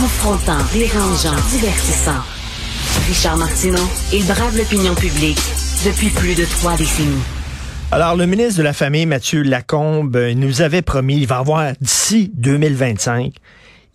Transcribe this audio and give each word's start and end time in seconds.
Confrontant, 0.00 0.58
dérangeant, 0.72 1.34
divertissant. 1.50 2.22
Richard 3.08 3.36
Martineau, 3.36 3.82
il 4.12 4.24
brave 4.26 4.56
l'opinion 4.56 4.94
publique 4.94 5.40
depuis 5.84 6.10
plus 6.10 6.36
de 6.36 6.44
trois 6.44 6.76
décennies. 6.76 7.20
Alors, 7.90 8.14
le 8.14 8.26
ministre 8.26 8.58
de 8.58 8.62
la 8.62 8.72
Famille, 8.72 9.06
Mathieu 9.06 9.42
Lacombe, 9.42 10.14
euh, 10.14 10.34
nous 10.34 10.62
avait 10.62 10.82
promis, 10.82 11.16
il 11.16 11.26
va 11.26 11.38
avoir, 11.38 11.72
d'ici 11.80 12.30
2025, 12.34 13.32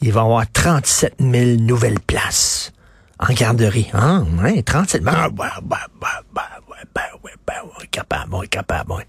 il 0.01 0.11
va 0.11 0.21
avoir 0.21 0.43
37 0.51 1.13
000 1.21 1.61
nouvelles 1.61 2.01
places 2.01 2.73
en 3.17 3.31
garderie. 3.33 3.89
Hein? 3.93 4.25
Ouais, 4.43 4.61
37 4.61 5.03
000. 5.03 5.15
Ah, 5.17 5.29
bah, 5.29 5.53
bah, 5.63 5.87
bah, 6.01 6.21
bah, 6.33 6.49
ouais, 6.69 6.83
bah, 6.93 7.01
ouais, 7.23 7.31
bah, 7.47 7.53
ouais, 7.79 7.87
capable, 7.87 8.45
capable. 8.49 9.05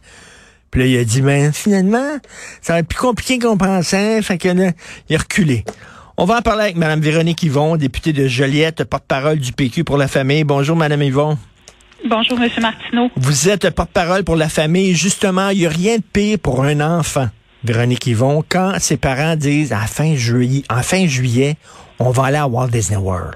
Puis 0.71 0.81
là, 0.81 0.87
il 0.87 0.97
a 0.97 1.05
dit, 1.05 1.23
mais 1.23 1.51
finalement, 1.51 2.19
ça 2.63 2.75
va 2.75 2.79
être 2.79 2.89
plus 2.89 3.01
compliqué 3.01 3.41
qu'on 3.41 3.57
pensait, 3.59 4.23
fait 4.23 4.39
que 4.39 4.73
il 5.09 5.17
a 5.17 5.19
reculé. 5.19 5.65
On 6.17 6.27
va 6.27 6.39
en 6.39 6.43
parler 6.43 6.63
avec 6.63 6.77
Mme 6.77 7.01
Véronique 7.01 7.43
Yvon, 7.43 7.77
députée 7.77 8.13
de 8.13 8.29
Joliette, 8.29 8.85
porte-parole 8.85 9.41
du 9.41 9.53
PQ 9.53 9.83
pour 9.83 9.97
la 9.97 10.07
famille. 10.07 10.45
Bonjour, 10.45 10.77
Mme 10.77 11.03
Yvon. 11.03 11.37
Bonjour, 12.09 12.41
M. 12.41 12.49
Martineau. 12.61 13.11
Vous 13.17 13.49
êtes 13.49 13.69
porte-parole 13.71 14.23
pour 14.23 14.37
la 14.37 14.49
famille. 14.49 14.95
Justement, 14.95 15.49
il 15.49 15.59
n'y 15.59 15.67
a 15.67 15.71
rien 15.71 15.97
de 15.97 16.03
pire 16.03 16.39
pour 16.41 16.63
un 16.63 16.81
enfant, 16.81 17.29
Véronique 17.65 18.07
Yvon, 18.07 18.45
quand 18.49 18.75
ses 18.79 18.97
parents 18.97 19.35
disent 19.35 19.73
à 19.73 19.81
fin 19.89 20.15
juillet, 20.15 20.63
en 20.71 20.83
fin 20.83 21.05
juillet, 21.09 21.57
on 21.99 22.11
va 22.11 22.27
aller 22.27 22.37
à 22.37 22.47
Walt 22.47 22.69
Disney 22.69 22.97
World. 22.97 23.35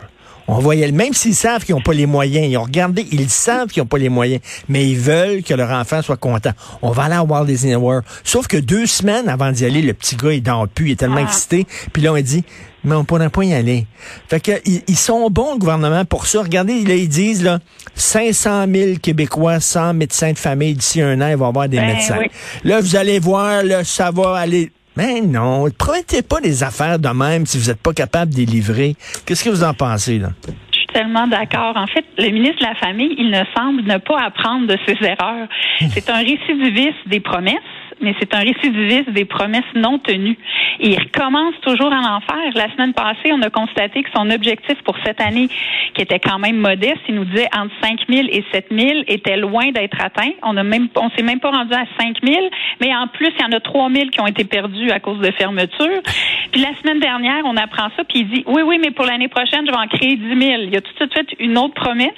On 0.51 0.59
voyait, 0.61 0.91
même 0.91 1.13
s'ils 1.13 1.35
savent 1.35 1.63
qu'ils 1.65 1.75
n'ont 1.75 1.83
pas 1.83 1.93
les 1.93 2.07
moyens, 2.07 2.47
ils 2.51 2.57
ont 2.57 2.63
regardé, 2.63 3.07
ils 3.13 3.29
savent 3.29 3.69
qu'ils 3.69 3.83
n'ont 3.83 3.87
pas 3.87 3.99
les 3.99 4.09
moyens, 4.09 4.41
mais 4.69 4.89
ils 4.89 4.99
veulent 4.99 5.43
que 5.43 5.53
leur 5.55 5.71
enfant 5.71 6.01
soit 6.01 6.17
content. 6.17 6.53
On 6.81 6.91
va 6.91 7.05
aller 7.05 7.15
à 7.17 7.23
Walt 7.23 7.45
Disney 7.45 7.75
World. 7.77 8.05
Sauf 8.25 8.47
que 8.47 8.57
deux 8.57 8.87
semaines 8.87 9.29
avant 9.29 9.53
d'y 9.53 9.67
aller, 9.67 9.83
le 9.83 9.93
petit 9.93 10.17
gars, 10.17 10.33
il 10.33 10.43
dort 10.43 10.67
plus, 10.67 10.87
il 10.89 10.93
est 10.93 10.97
tellement 10.97 11.17
Ah. 11.19 11.29
excité. 11.29 11.67
Puis 11.93 12.01
là, 12.03 12.15
on 12.15 12.21
dit, 12.21 12.45
mais 12.83 12.95
on 12.95 13.05
pourra 13.05 13.29
pas 13.29 13.45
y 13.45 13.53
aller. 13.53 13.87
Fait 14.29 14.41
que, 14.41 14.53
ils, 14.65 14.83
ils 14.89 14.97
sont 14.97 15.29
bons, 15.29 15.53
le 15.55 15.59
gouvernement, 15.59 16.05
pour 16.07 16.27
ça. 16.27 16.41
Regardez, 16.41 16.83
là, 16.85 16.95
ils 16.95 17.09
disent, 17.09 17.43
là, 17.43 17.59
500 17.95 18.67
000 18.73 18.99
Québécois 19.03 19.61
sans 19.61 19.93
médecin 19.93 20.33
de 20.33 20.39
famille 20.39 20.75
d'ici 20.75 21.03
un 21.03 21.21
an, 21.21 21.29
ils 21.29 21.37
vont 21.37 21.49
avoir 21.49 21.69
des 21.69 21.77
Ben 21.79 21.95
médecins. 21.95 22.17
oui. 22.21 22.29
Là, 22.65 22.81
vous 22.81 22.97
allez 22.97 23.19
voir, 23.19 23.63
là, 23.65 23.85
ça 23.85 24.11
va 24.11 24.37
aller. 24.37 24.73
Mais 24.99 25.21
non, 25.21 25.67
promettez 25.79 26.23
pas 26.23 26.41
des 26.41 26.65
affaires 26.65 26.99
de 26.99 27.09
même 27.11 27.47
si 27.47 27.57
vous 27.57 27.69
n'êtes 27.69 27.81
pas 27.81 27.93
capable 27.93 28.33
de 28.33 28.39
les 28.39 28.47
livrer. 28.47 28.97
Qu'est-ce 29.25 29.45
que 29.45 29.51
vous 29.51 29.63
en 29.63 29.73
pensez, 29.73 30.19
là? 30.19 30.31
Je 30.73 30.77
suis 30.77 30.87
tellement 30.89 31.29
d'accord. 31.29 31.77
En 31.77 31.87
fait, 31.87 32.05
le 32.19 32.29
ministre 32.31 32.59
de 32.59 32.65
la 32.65 32.75
Famille, 32.75 33.15
il 33.17 33.31
ne 33.31 33.45
semble 33.57 33.83
ne 33.83 33.99
pas 33.99 34.21
apprendre 34.21 34.67
de 34.67 34.77
ses 34.89 34.97
erreurs. 35.07 35.47
C'est 35.91 36.11
un 36.11 36.19
récidiviste 36.19 36.99
des 37.07 37.21
promesses, 37.21 37.55
mais 38.01 38.15
c'est 38.19 38.35
un 38.35 38.41
récidiviste 38.41 39.11
des 39.11 39.25
promesses 39.25 39.65
non 39.75 39.99
tenues. 39.99 40.39
Et 40.81 40.91
il 40.91 40.99
recommence 40.99 41.55
toujours 41.63 41.93
à 41.93 42.17
en 42.17 42.21
faire. 42.21 42.53
La 42.55 42.73
semaine 42.73 42.93
passée, 42.93 43.33
on 43.33 43.43
a 43.43 43.51
constaté 43.51 44.03
que 44.03 44.11
son 44.15 44.31
objectif 44.31 44.77
pour 44.85 44.97
cette 45.05 45.21
année, 45.21 45.49
qui 45.95 46.03
était 46.03 46.19
quand 46.19 46.39
même 46.39 46.57
modeste, 46.57 47.01
il 47.09 47.17
nous 47.17 47.25
disait 47.25 47.49
entre 47.57 47.73
5 47.83 48.01
000 48.09 48.29
et 48.31 48.45
7 48.53 48.67
000, 48.71 48.91
était 49.09 49.37
loin 49.37 49.71
d'être 49.71 50.01
atteint. 50.01 50.31
On 50.43 50.57
a 50.57 50.63
même, 50.63 50.89
on 50.97 51.11
s'est 51.11 51.23
même 51.23 51.41
pas 51.41 51.51
rendu 51.51 51.75
à 51.75 51.85
5 51.99 52.17
000, 52.23 52.49
mais 52.81 52.95
en 52.95 53.07
plus, 53.09 53.33
il 53.39 53.43
y 53.43 53.45
en 53.45 53.57
a 53.57 53.61
3 53.61 53.91
000 53.91 54.11
qui 54.11 54.21
ont 54.21 54.27
été 54.27 54.45
perdus 54.45 54.91
à 54.91 55.01
cause 55.01 55.19
de 55.19 55.31
fermeture. 55.33 56.01
Puis 56.53 56.61
la 56.61 56.75
semaine 56.81 57.01
dernière, 57.01 57.45
on 57.45 57.57
apprend 57.57 57.89
ça, 57.97 58.05
puis 58.05 58.21
il 58.21 58.29
dit, 58.29 58.45
oui, 58.47 58.63
oui, 58.63 58.79
mais 58.81 58.91
pour 58.91 59.05
l'année 59.05 59.29
prochaine, 59.29 59.67
je 59.67 59.73
vais 59.73 59.79
en 59.79 59.87
créer 59.87 60.17
10 60.17 60.29
000. 60.29 60.63
Il 60.69 60.77
a 60.77 60.81
tout 60.81 61.07
de 61.07 61.13
suite 61.13 61.35
une 61.39 61.59
autre 61.59 61.75
promesse. 61.75 62.13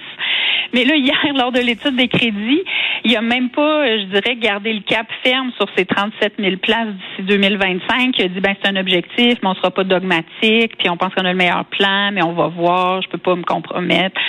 Mais 0.72 0.84
là, 0.84 0.94
hier, 0.96 1.16
lors 1.34 1.52
de 1.52 1.60
l'étude 1.60 1.96
des 1.96 2.08
crédits, 2.08 2.62
il 3.04 3.16
a 3.16 3.22
même 3.22 3.50
pas, 3.50 3.86
je 3.98 4.04
dirais, 4.04 4.36
gardé 4.36 4.72
le 4.72 4.80
cap 4.80 5.06
ferme 5.22 5.50
sur 5.56 5.68
ces 5.76 5.84
37 5.84 6.34
000 6.38 6.56
places 6.56 6.88
d'ici 6.88 7.22
2025. 7.22 8.18
Il 8.18 8.24
a 8.24 8.28
dit, 8.28 8.40
ben, 8.40 8.54
c'est 8.62 8.68
un 8.68 8.76
objectif, 8.76 9.38
mais 9.42 9.48
on 9.48 9.54
sera 9.54 9.70
pas 9.70 9.84
dogmatique, 9.84 10.76
puis 10.78 10.88
on 10.88 10.96
pense 10.96 11.14
qu'on 11.14 11.24
a 11.24 11.32
le 11.32 11.36
meilleur 11.36 11.64
plan, 11.66 12.10
mais 12.12 12.22
on 12.22 12.32
va 12.32 12.48
voir, 12.48 13.02
je 13.02 13.08
peux 13.08 13.18
pas 13.18 13.36
me 13.36 13.42
compromettre. 13.42 14.20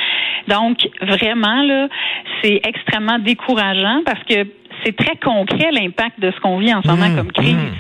Donc, 0.48 0.88
vraiment, 1.02 1.62
là, 1.64 1.88
c'est 2.42 2.62
extrêmement 2.64 3.20
décourageant 3.20 4.02
parce 4.06 4.24
que 4.24 4.46
c'est 4.84 4.96
très 4.96 5.16
concret 5.18 5.70
l'impact 5.72 6.20
de 6.20 6.32
ce 6.32 6.40
qu'on 6.40 6.58
vit 6.58 6.74
en 6.74 6.82
ce 6.82 6.88
moment 6.88 7.02
Mmh, 7.10 7.16
comme 7.16 7.32
crise. 7.32 7.56
mmh. 7.56 7.72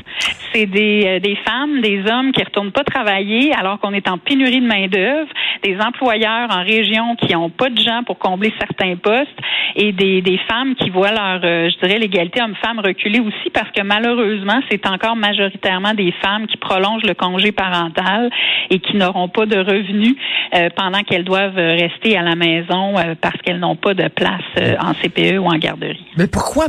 C'est 0.53 0.65
des, 0.65 1.03
euh, 1.05 1.19
des 1.19 1.37
femmes, 1.47 1.79
des 1.81 2.03
hommes 2.11 2.31
qui 2.33 2.43
retournent 2.43 2.71
pas 2.73 2.83
travailler 2.83 3.53
alors 3.53 3.79
qu'on 3.79 3.93
est 3.93 4.07
en 4.09 4.17
pénurie 4.17 4.59
de 4.59 4.67
main 4.67 4.87
d'œuvre, 4.87 5.29
des 5.63 5.77
employeurs 5.79 6.49
en 6.51 6.63
région 6.63 7.15
qui 7.15 7.35
ont 7.35 7.49
pas 7.49 7.69
de 7.69 7.77
gens 7.79 8.03
pour 8.05 8.17
combler 8.19 8.51
certains 8.59 8.95
postes 8.97 9.29
et 9.75 9.93
des, 9.93 10.21
des 10.21 10.37
femmes 10.49 10.75
qui 10.75 10.89
voient 10.89 11.11
leur, 11.11 11.39
euh, 11.43 11.69
je 11.69 11.85
dirais, 11.85 11.99
l'égalité 11.99 12.41
homme-femme 12.41 12.79
reculer 12.79 13.19
aussi 13.19 13.49
parce 13.53 13.71
que 13.71 13.81
malheureusement, 13.81 14.59
c'est 14.69 14.85
encore 14.87 15.15
majoritairement 15.15 15.93
des 15.93 16.11
femmes 16.21 16.47
qui 16.47 16.57
prolongent 16.57 17.03
le 17.03 17.13
congé 17.13 17.51
parental 17.53 18.29
et 18.69 18.79
qui 18.79 18.97
n'auront 18.97 19.29
pas 19.29 19.45
de 19.45 19.57
revenus 19.57 20.15
euh, 20.53 20.69
pendant 20.75 20.99
qu'elles 21.03 21.23
doivent 21.23 21.55
rester 21.55 22.17
à 22.17 22.23
la 22.23 22.35
maison 22.35 22.97
euh, 22.97 23.15
parce 23.21 23.37
qu'elles 23.43 23.59
n'ont 23.59 23.77
pas 23.77 23.93
de 23.93 24.07
place 24.09 24.41
en 24.81 24.93
CPE 24.95 25.37
ou 25.39 25.45
en 25.45 25.57
garderie. 25.57 26.05
Mais 26.17 26.27
pourquoi 26.27 26.67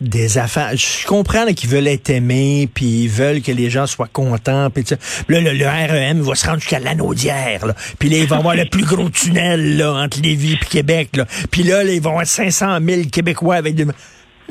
des 0.00 0.38
affaires? 0.38 0.76
Je 0.76 1.06
comprends 1.06 1.46
qu'ils 1.46 1.70
veulent 1.70 1.88
être 1.88 2.10
aimés, 2.10 2.68
puis 2.72 3.04
ils 3.04 3.08
veulent 3.08 3.42
que 3.42 3.52
les 3.52 3.70
gens 3.70 3.86
soient 3.86 4.08
contents, 4.12 4.70
puis. 4.70 4.84
Là, 5.28 5.40
le, 5.40 5.66
REM 5.66 6.20
va 6.20 6.34
se 6.34 6.46
rendre 6.46 6.60
jusqu'à 6.60 6.78
l'Anaudière, 6.78 7.66
là. 7.66 7.74
Puis 7.98 8.08
là, 8.08 8.18
il 8.18 8.26
va 8.26 8.36
y 8.36 8.38
avoir 8.38 8.56
le 8.56 8.64
plus 8.64 8.84
gros 8.84 9.08
tunnel 9.08 9.76
là, 9.76 9.92
entre 9.92 10.20
Lévis 10.20 10.54
et 10.54 10.66
Québec. 10.66 11.20
Puis 11.50 11.62
là, 11.62 11.84
là, 11.84 11.92
ils 11.92 12.00
vont 12.00 12.10
avoir 12.10 12.26
500 12.26 12.78
000 12.84 13.02
Québécois 13.10 13.56
avec 13.56 13.74
des... 13.74 13.86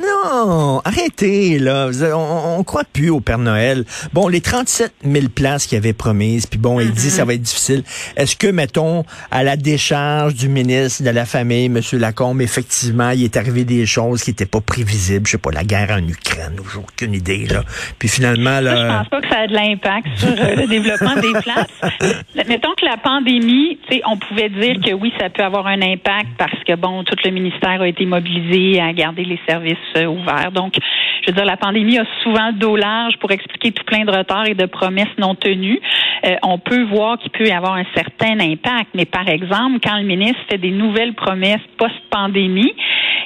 Non, 0.00 0.80
arrêtez, 0.84 1.58
là. 1.58 1.90
On, 2.14 2.58
on 2.58 2.64
croit 2.64 2.84
plus 2.84 3.10
au 3.10 3.20
Père 3.20 3.38
Noël. 3.38 3.84
Bon, 4.12 4.28
les 4.28 4.40
37 4.40 4.92
000 5.04 5.28
places 5.34 5.66
qu'il 5.66 5.76
avait 5.76 5.92
promises, 5.92 6.46
puis 6.46 6.58
bon, 6.58 6.80
il 6.80 6.92
dit 6.92 7.10
ça 7.10 7.24
va 7.24 7.34
être 7.34 7.42
difficile. 7.42 7.82
Est-ce 8.16 8.36
que, 8.36 8.46
mettons, 8.46 9.04
à 9.30 9.42
la 9.42 9.56
décharge 9.56 10.34
du 10.34 10.48
ministre 10.48 11.02
de 11.02 11.10
la 11.10 11.26
Famille, 11.26 11.66
M. 11.66 11.80
Lacombe, 11.92 12.40
effectivement, 12.40 13.10
il 13.10 13.24
est 13.24 13.36
arrivé 13.36 13.64
des 13.64 13.86
choses 13.86 14.22
qui 14.22 14.30
n'étaient 14.30 14.46
pas 14.46 14.60
prévisibles? 14.60 15.26
Je 15.26 15.32
sais 15.32 15.38
pas, 15.38 15.50
la 15.50 15.64
guerre 15.64 15.90
en 15.90 16.06
Ukraine, 16.06 16.56
j'ai 16.72 16.78
aucune 16.78 17.14
idée, 17.14 17.46
là. 17.46 17.62
Puis 17.98 18.08
finalement, 18.08 18.56
Ça, 18.56 18.60
je 18.60 18.64
là... 18.64 18.98
pense 18.98 19.08
pas 19.08 19.20
que 19.20 19.28
ça 19.28 19.38
a 19.40 19.46
de 19.46 19.52
l'impact 19.54 20.08
sur 20.16 20.28
euh, 20.28 20.56
le 20.56 20.66
développement 20.66 21.14
des 21.16 21.32
places. 21.40 22.46
Mettons 22.48 22.74
que 22.76 22.84
la 22.86 22.96
pandémie, 22.96 23.78
tu 23.88 23.96
sais, 23.96 24.02
on 24.06 24.16
pouvait 24.16 24.48
dire 24.48 24.76
que 24.82 24.92
oui, 24.92 25.12
ça 25.18 25.28
peut 25.30 25.42
avoir 25.42 25.66
un 25.66 25.82
impact 25.82 26.28
parce 26.38 26.64
que 26.66 26.74
bon, 26.76 27.04
tout 27.04 27.16
le 27.24 27.30
ministère 27.30 27.80
a 27.82 27.88
été 27.88 28.06
mobilisé 28.06 28.80
à 28.80 28.92
garder 28.92 29.24
les 29.24 29.38
services 29.46 29.76
ouverts. 29.96 30.52
Donc, 30.52 30.74
je 31.22 31.30
veux 31.30 31.36
dire, 31.36 31.44
la 31.44 31.56
pandémie 31.56 31.98
a 31.98 32.04
souvent 32.22 32.48
le 32.48 32.54
dos 32.54 32.76
large 32.76 33.16
pour 33.18 33.30
expliquer 33.30 33.72
tout 33.72 33.84
plein 33.84 34.04
de 34.04 34.10
retards 34.10 34.46
et 34.46 34.54
de 34.54 34.66
promesses 34.66 35.16
non 35.18 35.34
tenues. 35.34 35.80
Euh, 36.24 36.36
on 36.42 36.58
peut 36.58 36.82
voir 36.84 37.18
qu'il 37.18 37.30
peut 37.30 37.46
y 37.46 37.52
avoir 37.52 37.74
un 37.74 37.84
certain 37.94 38.38
impact, 38.40 38.90
mais 38.94 39.04
par 39.04 39.28
exemple, 39.28 39.78
quand 39.82 39.96
le 39.96 40.04
ministre 40.04 40.40
fait 40.50 40.58
des 40.58 40.70
nouvelles 40.70 41.14
promesses 41.14 41.60
post-pandémie 41.78 42.74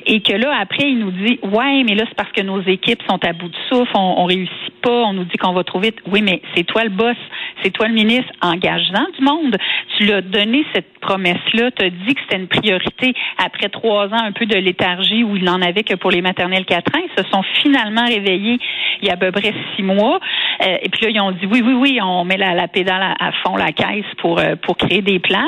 et 0.06 0.20
que 0.20 0.32
là, 0.32 0.54
après, 0.60 0.90
il 0.90 0.98
nous 0.98 1.10
dit, 1.10 1.38
ouais, 1.42 1.82
mais 1.84 1.94
là, 1.94 2.04
c'est 2.08 2.16
parce 2.16 2.32
que 2.32 2.42
nos 2.42 2.60
équipes 2.62 3.02
sont 3.08 3.24
à 3.24 3.32
bout 3.32 3.48
de 3.48 3.56
souffle, 3.68 3.92
on, 3.94 4.14
on 4.18 4.24
réussit 4.24 4.74
pas, 4.82 5.04
on 5.04 5.12
nous 5.14 5.24
dit 5.24 5.36
qu'on 5.38 5.52
va 5.52 5.64
trop 5.64 5.80
vite. 5.80 5.96
Oui, 6.06 6.20
mais 6.22 6.42
c'est 6.54 6.64
toi 6.64 6.84
le 6.84 6.90
boss, 6.90 7.16
c'est 7.62 7.70
toi 7.70 7.88
le 7.88 7.94
ministre, 7.94 8.30
engage-en 8.42 9.06
du 9.18 9.24
monde. 9.24 9.56
Tu 9.96 10.06
l'as 10.06 10.22
donné 10.22 10.64
cette 10.74 10.98
promesse-là, 11.00 11.70
tu 11.70 11.84
as 11.84 11.90
dit 11.90 12.14
que 12.14 12.20
c'était 12.22 12.40
une 12.40 12.48
priorité 12.48 13.14
après 13.38 13.68
trois 13.68 14.06
ans 14.06 14.22
un 14.24 14.32
peu 14.32 14.46
de 14.46 14.56
léthargie 14.56 15.22
où 15.22 15.36
il 15.36 15.44
n'en 15.44 15.60
avait 15.60 15.82
que 15.82 15.94
pour 15.94 16.10
les 16.10 16.22
maternelles 16.22 16.64
4 16.64 16.96
ans. 16.96 17.02
Ils 17.04 17.22
se 17.22 17.28
sont 17.30 17.42
finalement 17.62 18.06
réveillés 18.06 18.58
il 19.02 19.08
y 19.08 19.10
a 19.10 19.14
à 19.14 19.16
peu 19.16 19.32
près 19.32 19.52
six 19.76 19.82
mois. 19.82 20.18
Euh, 20.62 20.76
et 20.82 20.88
puis 20.88 21.04
là, 21.04 21.10
ils 21.10 21.20
ont 21.20 21.32
dit 21.32 21.46
oui, 21.46 21.62
oui, 21.64 21.74
oui, 21.74 21.98
on 22.02 22.24
met 22.24 22.36
la, 22.36 22.68
pédale 22.68 23.02
à, 23.02 23.28
à 23.28 23.32
fond, 23.44 23.56
la 23.56 23.72
caisse 23.72 24.04
pour, 24.18 24.38
euh, 24.38 24.56
pour 24.56 24.76
créer 24.76 25.02
des 25.02 25.18
places. 25.18 25.40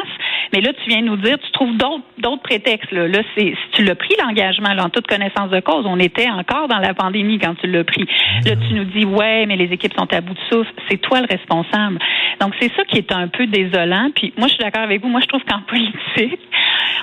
Mais 0.52 0.60
là, 0.60 0.72
tu 0.72 0.90
viens 0.90 1.02
nous 1.02 1.16
dire, 1.16 1.38
tu 1.38 1.50
trouves 1.52 1.76
d'autres 1.76 2.04
d'autres 2.18 2.42
prétextes. 2.42 2.90
Là, 2.92 3.08
là 3.08 3.20
c'est, 3.34 3.54
si 3.54 3.70
tu 3.72 3.84
l'as 3.84 3.94
pris 3.94 4.14
l'engagement, 4.22 4.72
là, 4.74 4.84
en 4.86 4.90
toute 4.90 5.06
connaissance 5.06 5.50
de 5.50 5.60
cause, 5.60 5.84
on 5.86 5.98
était 5.98 6.30
encore 6.30 6.68
dans 6.68 6.78
la 6.78 6.94
pandémie 6.94 7.38
quand 7.38 7.54
tu 7.60 7.66
l'as 7.66 7.84
pris. 7.84 8.06
Là, 8.44 8.52
tu 8.56 8.74
nous 8.74 8.84
dis, 8.84 9.04
ouais, 9.04 9.46
mais 9.46 9.56
les 9.56 9.72
équipes 9.72 9.94
sont 9.96 10.12
à 10.12 10.20
bout 10.20 10.34
de 10.34 10.40
souffle. 10.50 10.72
C'est 10.88 10.98
toi 10.98 11.20
le 11.20 11.26
responsable. 11.30 11.98
Donc, 12.40 12.54
c'est 12.60 12.72
ça 12.74 12.84
qui 12.84 12.98
est 12.98 13.12
un 13.12 13.28
peu 13.28 13.46
désolant. 13.46 14.10
Puis, 14.14 14.32
moi, 14.36 14.48
je 14.48 14.54
suis 14.54 14.62
d'accord 14.62 14.82
avec 14.82 15.02
vous. 15.02 15.08
Moi, 15.08 15.20
je 15.20 15.26
trouve 15.26 15.42
qu'en 15.44 15.60
politique, 15.68 16.40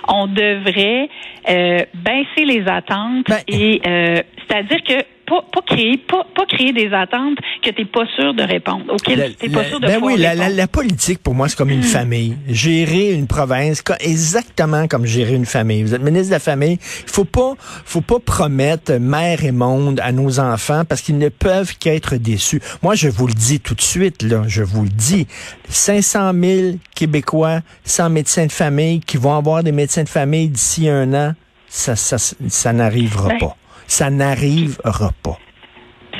on 0.07 0.27
devrait 0.27 1.09
euh, 1.49 1.79
baisser 1.93 2.45
les 2.45 2.67
attentes 2.67 3.27
Ben- 3.27 3.41
et 3.47 3.81
euh, 3.85 4.21
c'est-à-dire 4.47 4.83
que 4.83 5.03
pas, 5.41 5.43
pas 5.51 5.61
créer 5.65 5.97
pas, 5.97 6.25
pas 6.35 6.45
créer 6.45 6.73
des 6.73 6.91
attentes 6.93 7.37
que 7.63 7.69
tu 7.71 7.81
n'es 7.81 7.85
pas 7.87 8.05
sûr 8.15 8.33
de 8.33 8.43
répondre, 8.43 8.83
auxquelles 8.89 9.19
La- 9.19 9.29
tu 9.29 9.47
n'es 9.47 9.51
pas 9.53 9.63
sûr 9.65 9.79
de 9.79 9.87
ben 9.87 9.99
oui, 10.01 10.17
la, 10.17 10.35
la- 10.35 10.49
la 10.49 10.67
politique, 10.67 11.19
pour 11.23 11.33
moi, 11.33 11.49
c'est 11.49 11.55
comme 11.57 11.69
une 11.71 11.81
famille. 11.83 12.35
Gérer 12.47 13.13
une 13.13 13.27
province, 13.27 13.81
exactement 13.99 14.87
comme 14.87 15.05
gérer 15.05 15.33
une 15.33 15.45
famille. 15.45 15.83
Vous 15.83 15.95
êtes 15.95 16.01
ministre 16.03 16.27
de 16.27 16.33
la 16.33 16.39
Famille, 16.39 16.77
il 16.81 17.09
faut 17.11 17.25
pas, 17.25 17.53
faut 17.85 18.01
pas 18.01 18.19
promettre 18.19 18.93
mère 18.93 19.43
et 19.43 19.51
monde 19.51 19.99
à 20.03 20.11
nos 20.11 20.39
enfants 20.39 20.83
parce 20.87 21.01
qu'ils 21.01 21.17
ne 21.17 21.29
peuvent 21.29 21.77
qu'être 21.77 22.15
déçus. 22.17 22.61
Moi, 22.81 22.95
je 22.95 23.07
vous 23.09 23.27
le 23.27 23.33
dis 23.33 23.59
tout 23.59 23.75
de 23.75 23.81
suite, 23.81 24.21
là, 24.23 24.43
je 24.47 24.61
vous 24.63 24.83
le 24.83 24.89
dis, 24.89 25.25
500 25.69 26.31
000 26.33 26.61
Québécois 26.95 27.61
sans 27.83 28.09
médecin 28.09 28.45
de 28.45 28.51
famille 28.51 28.99
qui 28.99 29.17
vont 29.17 29.35
avoir 29.35 29.63
des 29.63 29.71
médecins 29.71 30.03
de 30.03 30.09
famille 30.09 30.49
d'ici 30.49 30.87
un 30.89 31.13
an, 31.13 31.33
ça, 31.67 31.95
ça, 31.95 32.17
ça 32.19 32.73
n'arrivera 32.73 33.29
Ben- 33.29 33.39
pas. 33.39 33.57
Ça 33.87 34.09
n'arrivera 34.09 35.11
pas. 35.23 35.37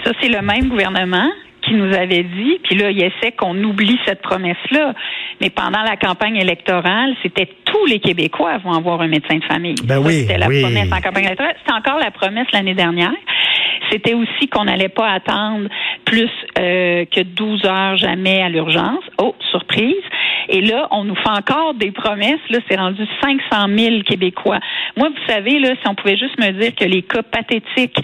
Ça, 0.04 0.12
c'est 0.22 0.30
le 0.30 0.42
même 0.42 0.70
gouvernement 0.70 1.30
qui 1.66 1.76
nous 1.76 1.94
avait 1.94 2.24
dit, 2.24 2.60
puis 2.64 2.76
là, 2.76 2.92
il 2.92 3.02
essaie 3.02 3.32
qu'on 3.32 3.56
oublie 3.64 3.98
cette 4.06 4.22
promesse-là, 4.22 4.94
mais 5.40 5.50
pendant 5.50 5.82
la 5.82 5.96
campagne 5.96 6.36
électorale, 6.36 7.16
c'était 7.24 7.48
tous 7.64 7.86
les 7.86 8.00
Québécois 8.00 8.58
vont 8.58 8.74
avoir 8.74 9.02
un 9.02 9.08
médecin 9.08 9.38
de 9.38 9.44
famille. 9.46 9.76
Ben 9.84 10.00
oui, 10.00 10.22
c'était 10.22 10.38
la 10.38 10.48
oui. 10.48 10.62
promesse 10.62 10.92
en 10.92 11.00
campagne 11.02 11.26
électorale. 11.26 11.56
C'était 11.60 11.78
encore 11.78 12.00
la 12.00 12.12
promesse 12.12 12.48
l'année 12.52 12.76
dernière. 12.76 13.14
C'était 13.92 14.14
aussi 14.14 14.48
qu'on 14.50 14.66
n'allait 14.66 14.90
pas 14.90 15.10
attendre 15.10 15.70
plus 16.06 16.30
euh, 16.60 17.06
que 17.06 17.22
12 17.22 17.66
heures 17.66 17.98
jamais 17.98 18.42
à 18.42 18.50
l'urgence. 18.50 19.04
Oh, 19.18 19.36
surprise. 19.52 20.04
Et 20.50 20.62
là, 20.62 20.88
on 20.92 21.04
nous 21.04 21.16
fait 21.16 21.30
encore 21.30 21.74
des 21.74 21.92
promesses. 21.92 22.42
Là, 22.50 22.60
c'est 22.70 22.78
rendu 22.78 23.06
500 23.22 23.68
000 23.76 24.02
Québécois. 24.04 24.60
Moi, 24.98 25.10
vous 25.10 25.32
savez, 25.34 25.60
là, 25.60 25.70
si 25.82 25.88
on 25.88 25.96
pouvait 25.96 26.18
juste 26.18 26.38
me 26.40 26.52
dire 26.52 26.76
que 26.76 26.86
les 26.86 27.02
cas 27.02 27.24
pathétiques 27.24 27.98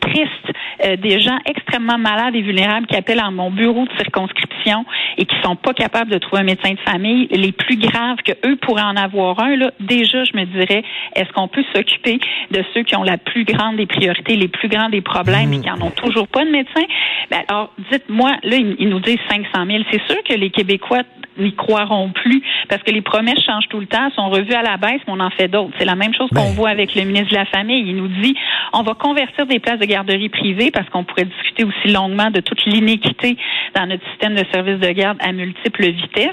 tristes, 0.00 0.52
euh, 0.84 0.96
des 0.96 1.20
gens 1.20 1.38
extrêmement 1.46 1.98
malades 1.98 2.34
et 2.34 2.42
vulnérables 2.42 2.86
qui 2.86 2.96
appellent 2.96 3.20
à 3.20 3.30
mon 3.30 3.50
bureau 3.50 3.84
de 3.84 3.92
circonscription 3.98 4.84
et 5.16 5.24
qui 5.24 5.34
sont 5.42 5.56
pas 5.56 5.74
capables 5.74 6.10
de 6.10 6.18
trouver 6.18 6.42
un 6.42 6.44
médecin 6.44 6.72
de 6.72 6.80
famille, 6.80 7.26
les 7.30 7.52
plus 7.52 7.76
graves 7.76 8.18
que 8.24 8.32
eux 8.46 8.56
pourraient 8.56 8.82
en 8.82 8.96
avoir 8.96 9.40
un, 9.40 9.56
là, 9.56 9.70
déjà, 9.80 10.24
je 10.24 10.36
me 10.36 10.44
dirais, 10.44 10.84
est-ce 11.16 11.32
qu'on 11.32 11.48
peut 11.48 11.64
s'occuper 11.74 12.20
de 12.50 12.64
ceux 12.74 12.82
qui 12.82 12.96
ont 12.96 13.02
la 13.02 13.18
plus 13.18 13.44
grande 13.44 13.76
des 13.76 13.86
priorités, 13.86 14.36
les 14.36 14.48
plus 14.48 14.68
grands 14.68 14.88
des 14.88 15.00
problèmes 15.00 15.52
et 15.52 15.60
qui 15.60 15.70
en 15.70 15.80
ont 15.80 15.90
toujours 15.90 16.28
pas 16.28 16.44
de 16.44 16.50
médecin? 16.50 16.82
Ben, 17.30 17.40
alors, 17.48 17.72
dites-moi, 17.90 18.36
là, 18.42 18.56
ils, 18.56 18.76
ils 18.78 18.88
nous 18.88 19.00
disent 19.00 19.18
500 19.28 19.66
000. 19.66 19.84
C'est 19.90 20.02
sûr 20.06 20.22
que 20.24 20.34
les 20.34 20.50
Québécois 20.50 21.02
n'y 21.38 21.54
croiront 21.54 22.10
plus 22.10 22.42
parce 22.68 22.82
que 22.82 22.90
les 22.90 23.02
promesses 23.02 23.40
changent 23.44 23.68
tout 23.68 23.80
le 23.80 23.86
temps, 23.86 24.10
sont 24.14 24.28
revues 24.28 24.54
à 24.54 24.62
la 24.62 24.76
baisse, 24.76 25.00
mais 25.06 25.14
on 25.14 25.20
en 25.20 25.30
fait 25.30 25.48
d'autres. 25.48 25.72
C'est 25.78 25.84
la 25.84 25.94
même 25.94 26.14
chose 26.14 26.28
qu'on 26.30 26.50
Ben. 26.50 26.54
voit 26.54 26.70
avec 26.70 26.94
le 26.94 27.02
ministre 27.02 27.30
de 27.30 27.36
la 27.36 27.46
Famille. 27.46 27.84
Il 27.86 27.96
nous 27.96 28.08
dit 28.08 28.34
on 28.72 28.82
va 28.82 28.94
convertir 28.94 29.46
des 29.46 29.58
places 29.58 29.78
de 29.78 29.86
garderie 29.86 30.28
privées 30.28 30.67
parce 30.70 30.88
qu'on 30.90 31.04
pourrait 31.04 31.24
discuter 31.26 31.64
aussi 31.64 31.92
longuement 31.92 32.30
de 32.30 32.40
toute 32.40 32.64
l'inéquité 32.66 33.36
dans 33.74 33.86
notre 33.86 34.06
système 34.10 34.34
de 34.34 34.44
services 34.52 34.78
de 34.80 34.90
garde 34.92 35.18
à 35.20 35.32
multiples 35.32 35.90
vitesses, 35.90 36.30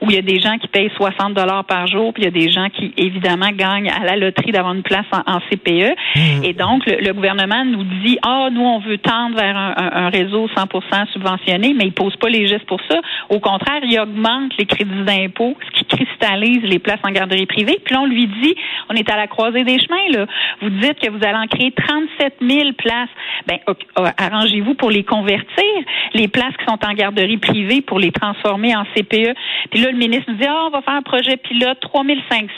où 0.00 0.10
il 0.10 0.16
y 0.16 0.18
a 0.18 0.22
des 0.22 0.40
gens 0.40 0.56
qui 0.58 0.68
payent 0.68 0.90
60 0.96 1.34
dollars 1.34 1.64
par 1.64 1.86
jour, 1.86 2.12
puis 2.12 2.22
il 2.22 2.26
y 2.26 2.28
a 2.28 2.30
des 2.30 2.50
gens 2.50 2.68
qui 2.70 2.92
évidemment 2.96 3.50
gagnent 3.52 3.90
à 3.90 4.04
la 4.04 4.16
loterie 4.16 4.52
d'avoir 4.52 4.74
une 4.74 4.82
place 4.82 5.06
en, 5.12 5.32
en 5.36 5.40
CPE. 5.50 5.94
Et 6.44 6.52
donc 6.52 6.86
le, 6.86 6.96
le 7.04 7.12
gouvernement 7.12 7.64
nous 7.64 7.84
dit 8.04 8.18
ah 8.22 8.48
nous 8.52 8.60
on 8.62 8.78
veut 8.80 8.98
tendre 8.98 9.36
vers 9.36 9.56
un, 9.56 9.74
un- 9.76 10.06
un 10.06 10.08
réseau 10.10 10.48
100% 10.56 11.12
subventionné, 11.12 11.74
mais 11.74 11.84
il 11.84 11.92
pose 11.92 12.14
pas 12.16 12.28
les 12.28 12.46
gestes 12.46 12.66
pour 12.66 12.80
ça. 12.90 13.00
Au 13.28 13.40
contraire, 13.40 13.80
il 13.82 13.98
augmente 13.98 14.52
les 14.58 14.66
crédits 14.66 15.04
d'impôt, 15.04 15.56
ce 15.66 15.78
qui 15.78 15.84
cristallise 15.84 16.62
les 16.62 16.78
places 16.78 17.00
en 17.04 17.10
garderie 17.10 17.46
privée. 17.46 17.78
Puis 17.84 17.94
là, 17.94 18.00
on 18.02 18.06
lui 18.06 18.26
dit, 18.26 18.54
on 18.90 18.94
est 18.94 19.10
à 19.10 19.16
la 19.16 19.26
croisée 19.26 19.64
des 19.64 19.78
chemins, 19.78 20.08
là. 20.12 20.26
Vous 20.62 20.70
dites 20.70 20.98
que 21.00 21.10
vous 21.10 21.18
allez 21.24 21.36
en 21.38 21.46
créer 21.46 21.72
37 21.72 22.36
000 22.40 22.72
places. 22.76 23.08
Ben, 23.46 23.58
ok, 23.66 23.77
arrangez-vous 24.16 24.74
pour 24.74 24.90
les 24.90 25.04
convertir, 25.04 25.64
les 26.14 26.28
places 26.28 26.56
qui 26.58 26.64
sont 26.64 26.78
en 26.84 26.92
garderie 26.94 27.38
privée, 27.38 27.80
pour 27.80 27.98
les 27.98 28.12
transformer 28.12 28.74
en 28.76 28.84
CPE. 28.94 29.34
Puis 29.70 29.80
là, 29.80 29.90
le 29.90 29.98
ministre 29.98 30.26
nous 30.28 30.36
dit, 30.36 30.46
ah, 30.46 30.64
on 30.66 30.70
va 30.70 30.82
faire 30.82 30.94
un 30.94 31.02
projet 31.02 31.36
pilote, 31.36 31.78
3 31.80 32.04
500 32.30 32.48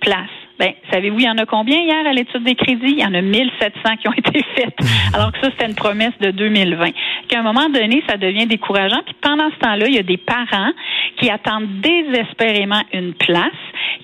places. 0.00 0.28
Ben, 0.58 0.74
savez-vous, 0.92 1.18
il 1.18 1.24
y 1.24 1.28
en 1.28 1.38
a 1.38 1.46
combien 1.46 1.80
hier 1.80 2.06
à 2.06 2.12
l'étude 2.12 2.44
des 2.44 2.54
crédits? 2.54 2.92
Il 2.92 3.00
y 3.00 3.04
en 3.04 3.14
a 3.14 3.20
1700 3.20 3.96
qui 4.00 4.08
ont 4.08 4.12
été 4.16 4.44
faites. 4.54 4.76
Alors 5.14 5.32
que 5.32 5.40
ça, 5.40 5.50
c'était 5.50 5.66
une 5.66 5.74
promesse 5.74 6.16
de 6.20 6.30
2020. 6.30 6.90
Qu'à 7.28 7.40
un 7.40 7.42
moment 7.42 7.68
donné, 7.68 8.02
ça 8.08 8.16
devient 8.16 8.46
décourageant. 8.46 9.00
Puis 9.04 9.16
pendant 9.20 9.50
ce 9.50 9.58
temps-là, 9.58 9.86
il 9.88 9.94
y 9.94 9.98
a 9.98 10.02
des 10.02 10.18
parents 10.18 10.70
qui 11.16 11.30
attendent 11.30 11.80
désespérément 11.80 12.82
une 12.92 13.14
place. 13.14 13.50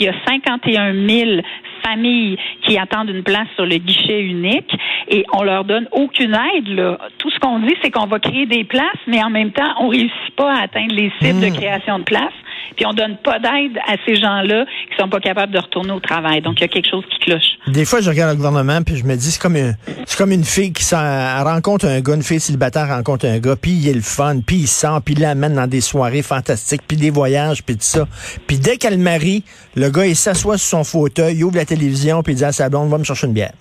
Il 0.01 0.07
y 0.07 0.09
a 0.09 0.15
51 0.27 0.95
000 0.95 1.43
familles 1.85 2.39
qui 2.63 2.79
attendent 2.79 3.11
une 3.11 3.23
place 3.23 3.49
sur 3.57 3.67
le 3.67 3.77
guichet 3.77 4.21
unique 4.21 4.71
et 5.09 5.25
on 5.33 5.43
leur 5.43 5.65
donne 5.65 5.89
aucune 5.93 6.37
aide. 6.55 6.69
Là. 6.69 6.99
Tout 7.19 7.31
ce 7.31 7.39
qu'on 7.39 7.61
dit, 7.61 7.75
c'est 7.83 7.91
qu'on 7.91 8.07
va 8.07 8.19
créer 8.19 8.47
des 8.47 8.65
places, 8.65 9.01
mais 9.07 9.23
en 9.23 9.31
même 9.31 9.53
temps, 9.53 9.73
on 9.81 9.89
réussit 9.89 10.35
pas 10.37 10.53
à 10.53 10.63
atteindre 10.63 10.95
les 10.95 11.13
cibles 11.21 11.41
de 11.41 11.55
création 11.55 11.99
de 11.99 12.05
places. 12.05 12.33
Puis 12.77 12.87
on 12.87 12.93
donne 12.93 13.17
pas 13.17 13.39
d'aide 13.39 13.79
à 13.87 13.97
ces 14.07 14.17
gens-là 14.17 14.65
sont 14.99 15.09
pas 15.09 15.21
capables 15.21 15.53
de 15.53 15.59
retourner 15.59 15.93
au 15.93 16.01
travail. 16.01 16.41
Donc 16.43 16.55
il 16.59 16.63
y 16.63 16.65
a 16.65 16.69
quelque 16.69 16.89
chose 16.91 17.05
qui 17.11 17.19
cloche. 17.19 17.59
Des 17.67 17.85
fois, 17.85 18.01
je 18.01 18.09
regarde 18.09 18.31
le 18.31 18.37
gouvernement 18.37 18.83
puis 18.83 18.97
je 18.97 19.05
me 19.05 19.17
dis, 19.17 19.31
c'est 19.31 19.41
comme 19.41 19.57
une, 19.57 19.77
comme 20.17 20.33
une 20.33 20.45
fille 20.45 20.73
qui 20.73 20.85
rencontre 20.95 21.87
un 21.87 22.01
gars, 22.01 22.15
une 22.15 22.23
fille 22.23 22.41
célibataire 22.41 22.89
rencontre 22.89 23.27
un 23.27 23.39
gars, 23.39 23.57
puis 23.57 23.73
il 23.73 23.89
est 23.89 23.95
le 23.95 24.01
fun, 24.01 24.41
puis 24.45 24.57
il 24.57 24.69
sort, 24.69 25.03
puis 25.03 25.15
il 25.15 25.21
l'amène 25.21 25.55
dans 25.55 25.67
des 25.67 25.81
soirées 25.81 26.23
fantastiques, 26.23 26.83
puis 26.87 26.97
des 26.97 27.11
voyages, 27.11 27.63
puis 27.63 27.77
tout 27.77 27.83
ça. 27.83 28.07
Puis 28.47 28.59
dès 28.59 28.77
qu'elle 28.77 28.97
le 28.97 29.03
marie, 29.03 29.45
le 29.75 29.91
gars, 29.91 30.07
il 30.07 30.17
s'assoit 30.17 30.59
sur 30.59 30.79
son 30.79 30.85
fauteuil, 30.85 31.37
il 31.37 31.45
ouvre 31.45 31.57
la 31.57 31.65
télévision, 31.65 32.23
puis 32.23 32.33
il 32.33 32.37
dit 32.37 32.45
à 32.45 32.53
sa 32.53 32.69
blonde, 32.69 32.91
va 32.91 32.99
me 32.99 33.05
chercher 33.05 33.27
une 33.27 33.35
bière. 33.35 33.53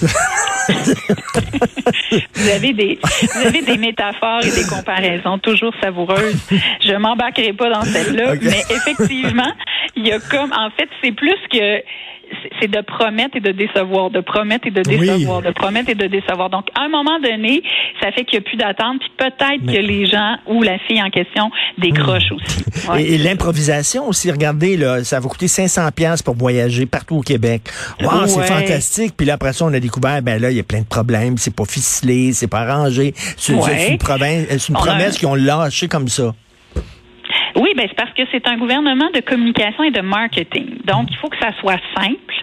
Vous 2.34 2.48
avez 2.48 2.72
des, 2.72 2.98
vous 3.02 3.46
avez 3.46 3.62
des 3.62 3.78
métaphores 3.78 4.44
et 4.44 4.50
des 4.50 4.66
comparaisons 4.66 5.38
toujours 5.38 5.72
savoureuses. 5.80 6.36
Je 6.84 6.96
m'embarquerai 6.96 7.52
pas 7.52 7.70
dans 7.70 7.82
celle-là, 7.82 8.34
mais 8.40 8.62
effectivement, 8.70 9.52
il 9.96 10.06
y 10.06 10.12
a 10.12 10.18
comme, 10.18 10.51
en 10.56 10.70
fait, 10.70 10.88
c'est 11.02 11.12
plus 11.12 11.36
que 11.52 11.82
c'est- 12.60 12.68
de 12.68 12.80
promettre 12.80 13.36
et 13.36 13.40
de 13.40 13.52
décevoir, 13.52 14.08
de 14.10 14.20
promettre 14.20 14.66
et 14.66 14.70
de 14.70 14.82
Oui. 14.88 15.00
décevoir, 15.00 15.42
de 15.42 15.50
promettre 15.50 15.90
et 15.90 15.94
de 15.94 16.06
décevoir. 16.06 16.48
Donc, 16.48 16.68
à 16.74 16.82
un 16.84 16.88
moment 16.88 17.18
donné, 17.20 17.62
ça 18.00 18.10
fait 18.12 18.24
qu'il 18.24 18.38
n'y 18.38 18.46
a 18.46 18.48
plus 18.48 18.56
d'attente, 18.56 19.00
puis 19.00 19.10
peut-être 19.18 19.60
Mais- 19.62 19.72
que 19.74 19.78
les 19.78 20.06
gens 20.06 20.36
ou 20.46 20.62
la 20.62 20.78
fille 20.78 21.02
en 21.02 21.10
question 21.10 21.50
décrochent 21.76 22.32
aussi. 22.32 22.64
Ouais. 22.88 23.02
Et, 23.02 23.14
et 23.14 23.18
l'improvisation 23.18 24.08
aussi, 24.08 24.30
regardez, 24.30 24.78
là, 24.78 25.04
ça 25.04 25.20
va 25.20 25.28
coûter 25.28 25.46
500 25.48 25.90
pièces 25.94 26.22
pour 26.22 26.34
voyager 26.34 26.86
partout 26.86 27.16
au 27.16 27.20
Québec. 27.22 27.62
Wow, 28.00 28.26
c'est 28.26 28.44
fantastique. 28.44 29.12
Puis 29.16 29.26
là, 29.26 29.34
après 29.34 29.52
ça, 29.52 29.66
on 29.66 29.74
a 29.74 29.80
découvert, 29.80 30.22
ben 30.22 30.40
là, 30.40 30.50
il 30.50 30.56
y 30.56 30.60
a 30.60 30.64
plein 30.64 30.80
de 30.80 30.86
problèmes. 30.86 31.36
C'est 31.36 31.54
pas 31.54 31.66
ficelé, 31.66 32.32
c'est 32.32 32.48
pas 32.48 32.60
arrangé. 32.60 33.12
C'est 33.36 33.52
Ouais. 33.54 33.90
une, 33.90 33.98
province- 33.98 34.46
c'est 34.48 34.68
une 34.70 34.76
On 34.76 34.80
a- 34.80 34.86
promesse 34.86 35.18
qu'ils 35.18 35.28
ont 35.28 35.34
lâchée 35.34 35.88
comme 35.88 36.08
ça. 36.08 36.32
Oui, 37.56 37.70
ben 37.76 37.86
c'est 37.88 37.96
parce 37.96 38.12
que 38.12 38.22
c'est 38.30 38.46
un 38.48 38.56
gouvernement 38.56 39.10
de 39.14 39.20
communication 39.20 39.84
et 39.84 39.90
de 39.90 40.00
marketing. 40.00 40.78
Donc, 40.84 41.08
il 41.10 41.16
faut 41.16 41.28
que 41.28 41.38
ça 41.38 41.52
soit 41.60 41.80
simple. 41.96 42.34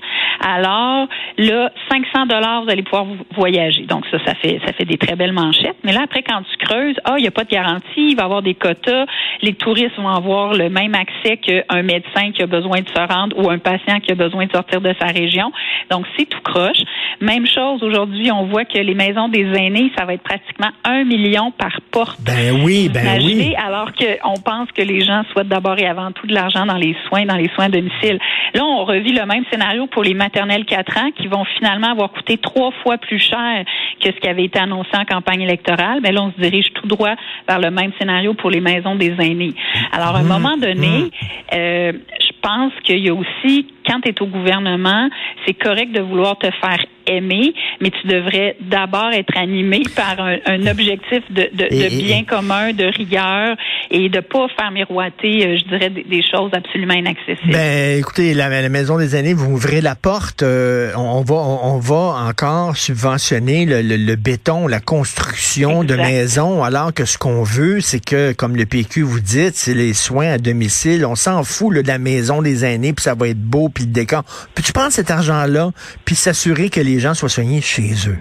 Alors, 0.45 1.07
là, 1.37 1.71
500 1.91 2.25
dollars, 2.27 2.63
vous 2.63 2.69
allez 2.69 2.83
pouvoir 2.83 3.05
vo- 3.05 3.15
voyager. 3.35 3.83
Donc, 3.83 4.05
ça, 4.11 4.17
ça 4.25 4.35
fait, 4.35 4.59
ça 4.65 4.73
fait 4.73 4.85
des 4.85 4.97
très 4.97 5.15
belles 5.15 5.31
manchettes. 5.33 5.77
Mais 5.83 5.91
là, 5.93 6.01
après, 6.03 6.23
quand 6.23 6.41
tu 6.49 6.65
creuses, 6.65 6.95
ah, 7.05 7.15
il 7.17 7.21
n'y 7.21 7.27
a 7.27 7.31
pas 7.31 7.43
de 7.43 7.49
garantie, 7.49 7.83
il 7.97 8.15
va 8.15 8.23
y 8.23 8.25
avoir 8.25 8.41
des 8.41 8.53
quotas. 8.55 9.05
Les 9.41 9.53
touristes 9.53 9.97
vont 9.97 10.09
avoir 10.09 10.53
le 10.53 10.69
même 10.69 10.95
accès 10.95 11.37
qu'un 11.37 11.81
médecin 11.83 12.31
qui 12.33 12.41
a 12.41 12.47
besoin 12.47 12.81
de 12.81 12.89
se 12.89 13.13
rendre 13.13 13.37
ou 13.37 13.49
un 13.49 13.57
patient 13.57 13.99
qui 13.99 14.11
a 14.11 14.15
besoin 14.15 14.45
de 14.45 14.51
sortir 14.51 14.81
de 14.81 14.93
sa 14.99 15.07
région. 15.07 15.51
Donc, 15.91 16.05
c'est 16.17 16.25
tout 16.27 16.41
croche. 16.41 16.77
Même 17.21 17.45
chose, 17.47 17.83
aujourd'hui, 17.83 18.31
on 18.31 18.45
voit 18.45 18.65
que 18.65 18.77
les 18.77 18.95
maisons 18.95 19.27
des 19.29 19.45
aînés, 19.55 19.91
ça 19.97 20.05
va 20.05 20.13
être 20.13 20.23
pratiquement 20.23 20.69
un 20.85 21.03
million 21.03 21.51
par 21.51 21.79
porte. 21.91 22.19
Ben 22.21 22.61
oui, 22.63 22.89
ben 22.89 23.01
Imaginez, 23.01 23.47
oui. 23.49 23.55
alors 23.55 23.91
qu'on 23.93 24.39
pense 24.41 24.71
que 24.71 24.81
les 24.81 25.01
gens 25.01 25.23
souhaitent 25.31 25.47
d'abord 25.49 25.77
et 25.79 25.85
avant 25.87 26.11
tout 26.11 26.27
de 26.27 26.33
l'argent 26.33 26.65
dans 26.65 26.77
les 26.77 26.95
soins, 27.07 27.25
dans 27.25 27.35
les 27.35 27.49
soins 27.55 27.65
à 27.65 27.69
domicile. 27.69 28.19
Là, 28.53 28.63
on 28.63 28.85
revit 28.85 29.11
le 29.13 29.25
même 29.25 29.43
scénario 29.51 29.87
pour 29.87 30.03
les 30.03 30.13
maternelles 30.29 30.65
4 30.65 30.97
ans 30.97 31.11
qui 31.15 31.27
vont 31.27 31.43
finalement 31.57 31.91
avoir 31.91 32.11
coûté 32.11 32.37
trois 32.37 32.71
fois 32.83 32.97
plus 32.97 33.17
cher 33.17 33.65
que 33.99 34.11
ce 34.11 34.19
qui 34.19 34.27
avait 34.27 34.45
été 34.45 34.59
annoncé 34.59 34.91
en 34.93 35.05
campagne 35.05 35.41
électorale. 35.41 35.99
Mais 36.03 36.11
là, 36.11 36.21
on 36.21 36.31
se 36.31 36.39
dirige 36.39 36.67
tout 36.73 36.87
droit 36.87 37.15
vers 37.47 37.59
le 37.59 37.71
même 37.71 37.91
scénario 37.97 38.35
pour 38.35 38.51
les 38.51 38.61
maisons 38.61 38.95
des 38.95 39.15
aînés. 39.19 39.53
Alors, 39.91 40.15
à 40.15 40.19
un 40.19 40.23
moment 40.23 40.55
donné, 40.55 41.09
euh, 41.53 41.93
je 42.19 42.31
pense 42.41 42.73
qu'il 42.83 42.99
y 42.99 43.09
a 43.09 43.13
aussi, 43.13 43.65
quand 43.89 44.01
tu 44.01 44.09
es 44.09 44.21
au 44.21 44.27
gouvernement, 44.27 45.09
c'est 45.45 45.53
correct 45.55 45.91
de 45.91 46.01
vouloir 46.01 46.37
te 46.37 46.47
faire 46.61 46.85
aimer, 47.07 47.53
mais 47.81 47.89
tu 47.89 48.07
devrais 48.07 48.55
d'abord 48.61 49.09
être 49.13 49.35
animé 49.35 49.81
par 49.95 50.19
un, 50.19 50.37
un 50.45 50.67
objectif 50.67 51.23
de, 51.31 51.49
de, 51.53 51.65
Et- 51.71 51.89
de 51.89 51.93
et- 51.95 52.03
bien 52.03 52.23
commun, 52.23 52.71
de 52.73 52.85
rigueur 52.85 53.55
et 53.89 54.09
de 54.09 54.19
pas 54.19 54.47
faire 54.55 54.69
miroiter, 54.71 55.47
euh, 55.47 55.57
je 55.57 55.63
dirais, 55.69 55.89
des, 55.89 56.03
des 56.03 56.21
choses 56.21 56.51
absolument 56.53 56.93
inaccessibles. 56.93 57.51
Ben, 57.51 57.97
écoutez, 57.97 58.35
la, 58.35 58.49
la 58.61 58.69
maison 58.69 58.97
des 58.99 59.15
aînés, 59.15 59.33
vous 59.33 59.51
ouvrez 59.53 59.81
la 59.81 59.95
porte, 59.95 60.43
euh, 60.43 60.91
on, 60.95 61.21
va, 61.21 61.35
on, 61.35 61.75
on 61.75 61.79
va 61.79 62.27
encore 62.29 62.77
subventionner 62.77 63.65
le, 63.65 63.81
le- 63.81 63.97
le 63.97 64.15
béton, 64.15 64.67
la 64.67 64.79
construction 64.79 65.83
de 65.83 65.95
maisons, 65.95 66.63
alors 66.63 66.93
que 66.93 67.05
ce 67.05 67.17
qu'on 67.17 67.41
veut, 67.43 67.81
c'est 67.81 68.03
que, 68.03 68.33
comme 68.33 68.55
le 68.55 68.65
PQ 68.67 69.01
vous 69.01 69.19
dites, 69.19 69.55
c'est 69.55 69.73
les 69.73 69.93
soins 69.93 70.33
à 70.33 70.37
domicile. 70.37 71.05
On 71.05 71.15
s'en 71.15 71.43
fout 71.43 71.73
là, 71.73 71.81
de 71.81 71.87
la 71.87 71.97
maison 71.97 72.41
des 72.43 72.65
aînés, 72.65 72.93
puis 72.93 73.03
ça 73.03 73.15
va 73.15 73.29
être 73.29 73.41
beau, 73.41 73.69
puis 73.79 73.85
le 73.87 73.93
décor. 73.93 74.23
Puis 74.53 74.63
tu 74.63 74.73
prends 74.73 74.89
cet 74.89 75.09
argent-là, 75.09 75.71
puis 76.05 76.15
s'assurer 76.15 76.69
que 76.69 76.81
les 76.81 76.99
gens 76.99 77.13
soient 77.13 77.29
soignés 77.29 77.61
chez 77.61 77.93
eux? 78.09 78.17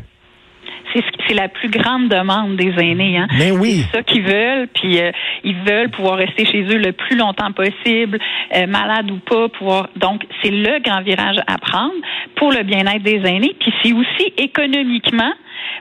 C'est 0.95 1.01
ce- 1.01 1.19
c'est 1.29 1.35
la 1.35 1.49
plus 1.49 1.69
grande 1.69 2.09
demande 2.09 2.57
des 2.57 2.73
aînés. 2.79 3.19
Hein? 3.19 3.27
Mais 3.39 3.51
oui. 3.51 3.85
C'est 3.91 3.99
ça 3.99 4.03
qu'ils 4.03 4.23
veulent, 4.23 4.69
puis 4.75 4.99
euh, 5.01 5.11
ils 5.45 5.57
veulent 5.69 5.91
pouvoir 5.91 6.17
rester 6.17 6.47
chez 6.47 6.63
eux 6.63 6.79
le 6.79 6.93
plus 6.93 7.15
longtemps 7.17 7.53
possible, 7.53 8.19
euh, 8.57 8.67
malade 8.67 9.11
ou 9.11 9.19
pas, 9.19 9.49
pouvoir. 9.51 9.89
Donc, 9.97 10.23
c'est 10.43 10.51
le 10.51 10.81
grand 10.83 11.03
virage 11.03 11.37
à 11.47 11.59
prendre 11.59 11.93
pour 12.37 12.53
le 12.53 12.63
bien-être 12.63 13.03
des 13.03 13.21
aînés, 13.27 13.55
puis 13.61 13.71
c'est 13.83 13.93
aussi 13.93 14.33
économiquement 14.39 15.33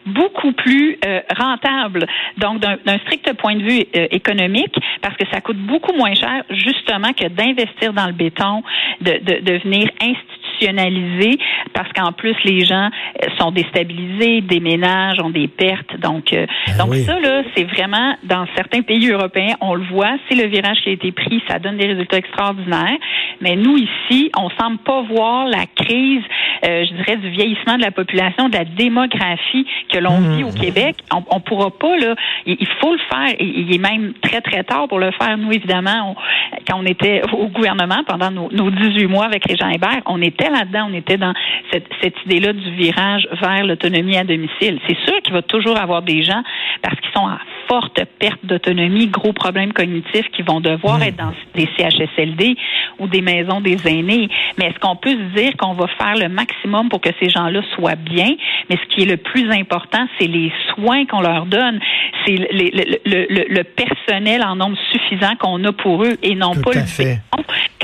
beaucoup 0.06 0.52
plus 0.54 0.98
euh, 1.06 1.22
rentable. 1.38 2.06
Donc, 2.38 2.60
d'un 2.60 2.98
strict 3.00 3.34
point 3.34 3.56
de 3.56 3.64
vue 3.64 3.84
euh, 3.96 4.08
économique, 4.12 4.76
parce 5.02 5.16
que 5.18 5.26
ça 5.32 5.42
coûte 5.42 5.58
beaucoup 5.58 5.94
moins 5.94 6.14
cher, 6.14 6.44
justement, 6.50 7.14
que 7.14 7.28
d'investir 7.28 7.94
dans 7.94 8.08
le 8.08 8.14
béton, 8.14 8.64
de, 9.02 9.12
de, 9.12 9.40
de 9.42 9.58
venir 9.64 9.90
institutionnaliser 10.02 10.37
rationaliser 10.62 11.38
parce 11.74 11.92
qu'en 11.94 12.12
plus 12.12 12.36
les 12.44 12.66
gens 12.66 12.90
euh, 13.24 13.28
sont 13.40 13.52
déstabilisés, 13.52 14.42
déménagent, 14.42 15.20
ont 15.22 15.30
des 15.30 15.48
pertes. 15.48 15.98
Donc, 16.00 16.34
euh, 16.34 16.46
Ben 16.68 16.78
donc 16.78 16.90
oui. 16.92 17.04
ça 17.04 17.20
là, 17.20 17.44
c'est 17.56 17.64
vraiment 17.66 18.16
dans 18.24 18.46
certains 18.56 18.82
pays 18.82 19.10
européens, 19.10 19.56
on 19.62 19.76
le 19.76 19.84
voit, 19.86 20.18
c'est 20.30 20.36
le 20.36 20.48
virage 20.48 20.78
qui 20.84 20.90
a 20.90 20.94
été 20.94 21.12
pris, 21.12 21.42
ça 21.48 21.60
donne 21.60 21.78
des 21.78 21.88
résultats 21.88 22.18
extraordinaires. 22.18 22.98
Mais 23.42 23.56
nous 23.56 23.78
ici, 23.78 24.32
on 24.38 24.50
semble 24.60 24.80
pas 24.80 25.02
voir 25.04 25.48
la 25.48 25.66
crise, 25.76 26.24
euh, 26.66 26.86
je 26.90 26.94
dirais, 26.96 27.18
du 27.18 27.30
vieillissement 27.30 27.78
de 27.78 27.82
la 27.84 27.92
population, 27.92 28.50
de 28.50 28.58
la 28.58 28.66
démographie 28.66 29.66
que 29.92 30.00
l'on 30.00 30.18
Mmh. 30.18 30.36
vit 30.38 30.44
au 30.46 30.52
Québec. 30.52 30.96
On, 31.14 31.24
on 31.30 31.40
pourra 31.40 31.70
pas 31.70 31.96
là, 31.98 32.16
il, 32.48 32.58
il 32.60 32.68
faut 32.82 32.92
le 32.94 33.00
faire. 33.10 33.36
Il 33.40 33.72
est 33.74 33.78
même 33.78 34.14
très 34.22 34.42
très 34.42 34.64
tard 34.64 34.88
pour 34.88 34.98
le 35.00 35.12
faire. 35.12 35.38
Nous 35.38 35.52
évidemment, 35.52 36.12
on- 36.12 36.16
quand 36.68 36.80
on 36.80 36.86
était 36.86 37.22
au 37.34 37.48
gouvernement 37.48 38.04
pendant 38.08 38.32
nos, 38.32 38.50
nos 38.52 38.72
18 38.72 39.06
mois 39.08 39.26
avec 39.26 39.46
Régent 39.46 39.70
Hébert, 39.70 40.02
on 40.08 40.22
était 40.22 40.47
là-dedans, 40.50 40.88
on 40.90 40.94
était 40.94 41.18
dans 41.18 41.34
cette, 41.72 41.88
cette 42.02 42.16
idée-là 42.26 42.54
du 42.54 42.72
virage 42.76 43.28
vers 43.42 43.64
l'autonomie 43.66 44.18
à 44.18 44.24
domicile. 44.24 44.80
C'est 44.88 44.98
sûr 45.06 45.22
qu'il 45.24 45.34
va 45.34 45.42
toujours 45.42 45.78
avoir 45.78 46.02
des 46.02 46.24
gens 46.24 46.44
parce 46.82 47.00
qu'ils 47.00 47.12
sont 47.12 47.26
en 47.26 47.38
forte 47.68 48.00
perte 48.20 48.40
d'autonomie, 48.46 49.08
gros 49.08 49.34
problèmes 49.34 49.74
cognitifs 49.74 50.30
qui 50.32 50.42
vont 50.42 50.62
devoir 50.62 51.02
être 51.04 51.18
dans 51.18 51.34
des 51.54 51.68
CHSLD 51.78 52.56
ou 53.00 53.08
des 53.08 53.22
maisons 53.22 53.60
des 53.60 53.78
aînés. 53.88 54.30
Mais 54.58 54.68
est-ce 54.68 54.80
qu'on 54.80 54.96
peut 54.96 55.12
se 55.12 55.36
dire 55.40 55.52
qu'on 55.58 55.74
va 55.74 55.88
faire 55.88 56.16
le 56.16 56.30
maximum 56.30 56.88
pour 56.90 57.02
que 57.02 57.10
ces 57.20 57.30
gens-là 57.30 57.62
soient 57.76 57.96
bien? 57.96 58.36
Mais 58.70 58.78
ce 58.78 58.96
qui 58.96 59.02
est 59.04 59.06
le 59.06 59.18
plus 59.18 59.52
important, 59.52 60.08
c'est 60.20 60.28
les 60.28 60.52
soins 60.74 61.06
qu'on 61.06 61.22
leur 61.22 61.46
donne. 61.46 61.80
C'est 62.26 62.36
le, 62.38 62.48
le- 62.52 62.98
le- 63.06 63.28
le- 63.30 63.46
le 63.54 63.64
personnel 63.64 64.44
en 64.44 64.56
nombre 64.56 64.78
suffisant 64.92 65.36
qu'on 65.40 65.62
a 65.66 65.72
pour 65.74 66.04
eux 66.06 66.18
et 66.24 66.36
non 66.36 66.52
Tout 66.54 66.62
pas 66.62 66.72
à 66.72 66.82
le 66.82 66.86
fait. 66.88 67.20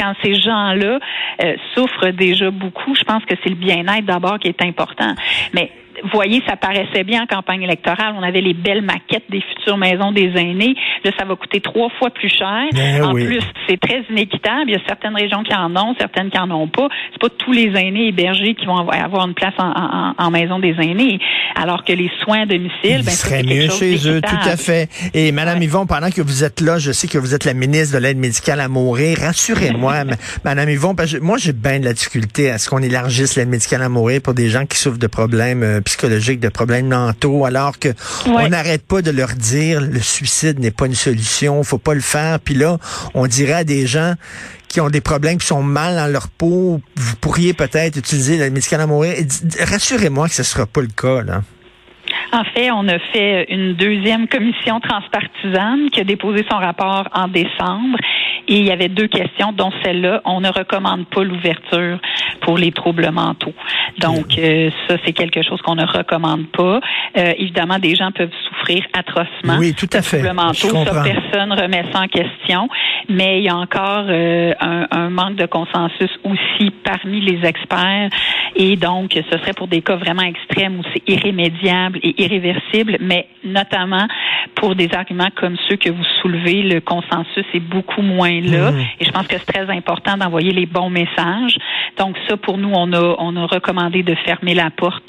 Quand 0.04 0.14
ces 0.22 0.36
gens-là 0.36 1.00
euh, 1.44 1.56
souffrent 1.74 2.10
déjà 2.10 2.52
beaucoup, 2.52 2.94
je 2.94 3.04
pense 3.04 3.24
que 3.24 3.36
c'est 3.42 3.50
le 3.50 3.56
bien-être 3.56 4.04
d'abord 4.06 4.38
qui 4.38 4.50
est 4.50 4.62
important. 4.62 5.16
Mais 5.54 5.72
voyez, 6.12 6.42
ça 6.48 6.56
paraissait 6.56 7.04
bien 7.04 7.24
en 7.24 7.26
campagne 7.28 7.62
électorale. 7.64 8.14
On 8.18 8.24
avait 8.24 8.42
les 8.42 8.54
belles 8.54 8.82
maquettes 8.82 9.30
des 9.30 9.42
futures 9.42 9.78
maisons 9.78 10.12
des 10.12 10.32
aînés. 10.36 10.76
Là, 11.04 11.12
ça 11.18 11.26
va 11.26 11.36
coûter 11.36 11.62
trois 11.62 11.90
fois 12.00 12.10
plus 12.10 12.30
cher. 12.30 12.64
Ben 12.74 13.04
en 13.04 13.14
oui. 13.14 13.26
plus, 13.26 13.42
c'est 13.68 13.80
très 13.80 14.04
inéquitable. 14.10 14.66
Il 14.68 14.74
y 14.74 14.76
a 14.76 14.82
certaines 14.88 15.16
régions 15.16 15.44
qui 15.44 15.54
en 15.56 15.76
ont, 15.76 15.96
certaines 16.00 16.30
qui 16.30 16.38
en 16.40 16.50
ont 16.52 16.68
pas. 16.68 16.88
C'est 17.12 17.22
pas 17.22 17.30
tous 17.38 17.52
les 17.52 17.72
aînés 17.76 18.08
hébergés 18.08 18.56
qui 18.56 18.66
vont 18.66 18.78
avoir 18.90 19.28
une 19.28 19.34
place 19.34 19.54
en, 19.58 19.70
en- 19.72 20.14
en 20.18 20.32
maison 20.32 20.60
des 20.60 20.76
aînés. 20.80 21.20
Alors 21.56 21.84
que 21.84 21.94
les 21.94 22.10
soins 22.24 22.42
à 22.42 22.46
domicile, 22.46 23.00
Il 23.00 23.06
ben, 23.06 23.12
c'est 23.12 23.44
mieux 23.44 23.68
chose 23.68 23.80
chez 23.80 24.10
eux, 24.10 24.22
tout 24.22 24.50
à 24.50 24.58
fait. 24.58 24.90
Et 25.14 25.32
Madame 25.32 25.60
Ouais. 25.60 25.66
Yvon, 25.66 25.86
pendant 25.86 26.10
que 26.10 26.22
vous 26.22 26.44
êtes 26.44 26.62
là, 26.62 26.80
je 26.80 26.92
sais 26.92 27.08
que 27.08 27.18
vous 27.18 27.36
êtes 27.36 27.46
la 27.46 27.54
ministre 27.54 27.96
de 27.98 28.02
l'aide 28.04 28.18
médicale 28.18 28.60
à 28.60 28.68
mourir. 28.68 29.18
Rassurez-moi, 29.22 30.04
Madame 30.44 30.70
Yvon, 30.70 30.96
parce 30.96 31.14
que 31.14 31.20
moi 31.20 31.38
j'ai 31.38 31.54
bien 31.54 31.80
de 31.80 31.86
la 31.86 31.94
difficulté 31.94 32.50
à 32.50 32.58
ce 32.58 32.70
qu'on 32.70 32.82
élargisse 32.82 33.36
l'aide 33.36 33.50
médicale 33.50 33.82
à 33.84 33.90
mourir 33.90 34.22
pour 34.24 34.34
des 34.34 34.50
gens 34.50 34.66
qui 34.66 34.78
souffrent 34.78 34.98
de 34.98 35.08
problèmes 35.08 35.64
euh, 35.64 35.82
psychologiques, 35.98 36.40
de 36.40 36.50
problèmes 36.50 36.88
mentaux, 36.88 37.46
alors 37.46 37.78
que 37.80 37.90
Ouais. 37.90 38.46
on 38.46 38.50
n'arrête 38.50 38.86
pas 38.88 39.02
de 39.02 39.12
leur 39.12 39.30
dire 39.34 39.82
le 39.82 40.00
suicide 40.00 40.60
n'est 40.60 40.72
pas 40.72 40.86
une 40.88 40.96
solution, 40.96 41.64
faut 41.64 41.78
pas 41.78 41.94
le 41.94 42.02
faire. 42.02 42.40
Puis 42.40 42.56
là, 42.56 42.78
on 43.14 43.28
dirait 43.28 43.54
à 43.54 43.64
des 43.64 43.86
gens 43.88 44.14
qui 44.70 44.82
ont 44.82 44.90
des 44.90 45.02
problèmes, 45.02 45.38
qui 45.38 45.46
sont 45.46 45.62
mal 45.62 45.96
dans 45.96 46.12
leur 46.12 46.28
peau, 46.30 46.82
vous 46.96 47.16
pourriez 47.18 47.54
peut-être 47.54 47.96
utiliser 47.98 48.38
l'aide 48.38 48.54
médicale 48.54 48.82
à 48.82 48.88
mourir. 48.88 49.14
Rassurez-moi 49.60 50.28
que 50.30 50.34
ce 50.34 50.44
sera 50.44 50.66
pas 50.66 50.82
le 50.82 50.88
cas, 50.88 51.22
là. 51.22 51.42
En 52.32 52.44
fait, 52.56 52.72
on 52.72 52.88
a 52.88 52.98
fait 53.14 53.46
une 53.50 53.76
deuxième 53.76 54.28
commission 54.28 54.80
transpartisane 54.80 55.92
qui 55.92 56.02
a 56.02 56.04
déposé 56.04 56.44
son 56.50 56.58
rapport 56.58 57.08
en 57.14 57.28
décembre 57.28 57.98
et 58.48 58.58
il 58.58 58.66
y 58.66 58.72
avait 58.72 58.90
deux 58.90 59.08
questions, 59.08 59.52
dont 59.52 59.72
celle-là, 59.84 60.22
on 60.26 60.42
ne 60.42 60.50
recommande 60.50 61.06
pas 61.08 61.24
l'ouverture 61.24 62.00
pour 62.42 62.58
les 62.58 62.72
troubles 62.72 63.10
mentaux. 63.12 63.54
Donc, 64.00 64.38
euh, 64.38 64.70
ça, 64.88 64.98
c'est 65.06 65.14
quelque 65.14 65.42
chose 65.42 65.62
qu'on 65.62 65.76
ne 65.76 65.86
recommande 65.86 66.48
pas. 66.48 66.80
Euh, 67.18 67.34
évidemment, 67.38 67.80
des 67.80 67.96
gens 67.96 68.12
peuvent 68.12 68.34
souffrir 68.50 68.84
atrocement. 68.94 69.58
Oui, 69.58 69.74
tout 69.74 69.90
à 69.94 70.02
fait. 70.02 70.20
troubles 70.20 70.36
mentaux, 70.36 70.86
ça, 70.86 71.04
personne 71.04 71.54
remet 71.54 71.86
ça 71.92 72.02
en 72.02 72.08
question. 72.08 72.68
Mais 73.10 73.40
il 73.40 73.44
y 73.44 73.50
a 73.50 73.56
encore 73.56 74.06
euh, 74.10 74.54
un, 74.60 74.88
un 74.92 75.10
manque 75.10 75.36
de 75.36 75.46
consensus 75.46 76.10
aussi 76.24 76.72
parmi 76.84 77.22
les 77.22 77.46
experts. 77.48 78.10
Et 78.56 78.76
donc, 78.76 79.12
ce 79.14 79.38
serait 79.38 79.54
pour 79.54 79.68
des 79.68 79.82
cas 79.82 79.96
vraiment 79.96 80.24
extrêmes 80.24 80.80
où 80.80 80.84
c'est 80.94 81.10
irrémédiable 81.10 82.00
et 82.04 82.22
irréversible, 82.22 82.98
mais 83.00 83.28
notamment 83.44 84.08
pour 84.56 84.76
des 84.76 84.90
arguments 84.94 85.30
comme 85.36 85.58
ceux 85.70 85.76
que 85.76 85.90
vous 85.90 86.04
soulevez, 86.22 86.62
le 86.64 86.80
consensus 86.80 87.46
est 87.54 87.60
beaucoup 87.60 88.02
moins 88.02 88.23
Mhm. 88.30 88.80
Et 89.00 89.06
je 89.06 89.12
pense 89.12 89.28
que 89.28 89.38
c'est 89.38 89.52
très 89.54 89.70
important 89.70 90.18
d'envoyer 90.18 90.52
les 90.52 90.66
bons 90.66 90.90
messages. 90.90 91.56
Donc, 91.98 92.16
ça, 92.28 92.38
pour 92.38 92.58
nous, 92.58 92.72
on 92.74 92.92
a, 92.94 93.16
on 93.20 93.36
a 93.36 93.46
recommandé 93.46 94.04
de 94.04 94.16
fermer 94.26 94.54
la 94.54 94.70
porte 94.72 95.04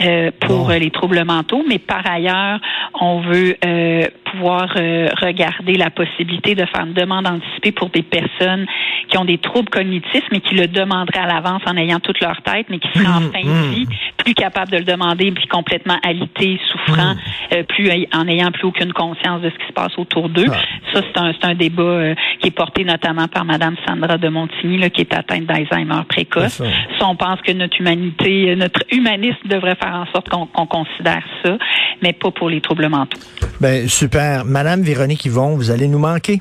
euh, 0.00 0.30
pour 0.40 0.66
Bon. 0.66 0.70
euh, 0.70 0.78
les 0.78 0.90
troubles 0.90 1.22
mentaux, 1.24 1.62
mais 1.68 1.78
par 1.78 2.08
ailleurs, 2.10 2.58
on 3.00 3.20
veut 3.20 3.56
euh, 3.64 4.06
pouvoir 4.24 4.72
euh, 4.76 5.08
regarder 5.20 5.76
la 5.76 5.90
possibilité 5.90 6.54
de 6.54 6.64
faire 6.66 6.84
une 6.86 6.94
demande 6.94 7.26
anticipée 7.26 7.72
pour 7.72 7.90
des 7.90 8.02
personnes 8.02 8.66
qui 9.08 9.18
ont 9.18 9.24
des 9.26 9.38
troubles 9.38 9.68
cognitifs, 9.68 10.24
mais 10.32 10.40
qui 10.40 10.54
le 10.54 10.66
demanderaient 10.68 11.20
à 11.20 11.26
l'avance 11.26 11.62
en 11.66 11.76
ayant 11.76 12.00
toute 12.00 12.20
leur 12.20 12.40
tête, 12.42 12.66
mais 12.70 12.78
qui 12.78 12.88
seraient 12.94 13.06
en 13.06 13.20
Mhm, 13.20 13.32
fin 13.32 13.40
de 13.42 13.74
vie, 13.74 13.86
plus 14.24 14.34
capables 14.34 14.70
de 14.70 14.78
le 14.78 14.84
demander, 14.84 15.30
puis 15.32 15.46
complètement 15.46 15.98
alité, 16.02 16.58
souffrant, 16.70 17.14
euh, 17.52 17.62
plus 17.64 17.90
en 18.12 18.26
ayant 18.28 18.50
plus 18.52 18.64
aucune 18.64 18.92
conscience 18.92 19.42
de 19.42 19.50
ce 19.50 19.54
qui 19.58 19.66
se 19.68 19.72
passe 19.72 19.92
autour 19.98 20.28
d'eux. 20.28 20.46
Ah. 20.50 20.56
Ça, 20.92 21.00
c'est 21.02 21.20
un, 21.20 21.32
c'est 21.32 21.46
un 21.46 21.54
débat 21.54 21.82
euh, 21.82 22.14
qui 22.40 22.48
est 22.48 22.52
porté 22.52 22.84
notamment 22.84 23.28
par 23.28 23.44
Madame 23.44 23.76
Sandra 23.86 24.18
de 24.18 24.28
Montigny, 24.28 24.78
là, 24.78 24.90
qui 24.90 25.02
est 25.02 25.14
atteinte 25.14 25.46
d'Alzheimer 25.46 26.02
précoce. 26.08 26.52
Ça. 26.52 26.64
Ça, 26.98 27.06
on 27.06 27.16
pense 27.16 27.40
que 27.42 27.52
notre 27.52 27.80
humanité, 27.80 28.50
euh, 28.50 28.56
notre 28.56 28.82
humanisme 28.90 29.48
devrait 29.48 29.76
faire 29.76 29.94
en 29.94 30.06
sorte 30.12 30.28
qu'on 30.28 30.46
qu'on 30.46 30.66
considère 30.66 31.22
ça, 31.44 31.56
mais 32.02 32.12
pas 32.12 32.30
pour 32.30 32.48
les 32.48 32.60
troubles 32.60 32.88
mentaux. 32.88 33.18
Ben, 33.60 33.88
super. 33.88 34.44
Madame 34.44 34.82
Véronique 34.82 35.24
Yvon, 35.24 35.56
vous 35.56 35.70
allez 35.70 35.88
nous 35.88 35.98
manquer. 35.98 36.40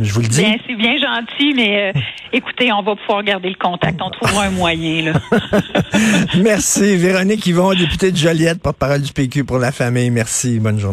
Je 0.00 0.12
vous 0.12 0.20
le 0.20 0.28
dis. 0.28 0.40
Bien, 0.40 0.56
c'est 0.66 0.74
bien 0.74 0.96
gentil, 0.96 1.54
mais 1.54 1.92
euh, 1.94 2.00
écoutez, 2.32 2.72
on 2.72 2.82
va 2.82 2.96
pouvoir 2.96 3.22
garder 3.22 3.48
le 3.48 3.54
contact. 3.54 4.00
On 4.02 4.10
trouvera 4.10 4.44
un 4.44 4.50
moyen. 4.50 5.12
Là. 5.12 5.20
Merci. 6.42 6.96
Véronique 6.96 7.46
Yvon, 7.46 7.74
députée 7.74 8.10
de 8.10 8.16
Joliette, 8.16 8.60
porte-parole 8.60 9.02
du 9.02 9.12
PQ 9.12 9.44
pour 9.44 9.58
la 9.58 9.70
famille. 9.70 10.10
Merci. 10.10 10.58
Bonne 10.58 10.80
journée. 10.80 10.82